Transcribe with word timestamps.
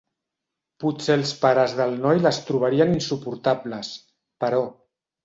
Potser 0.83 1.17
els 1.19 1.33
pares 1.43 1.75
del 1.79 1.93
noi 2.05 2.21
les 2.23 2.39
trobarien 2.47 2.95
insuportables, 2.97 3.93
però. 4.45 4.65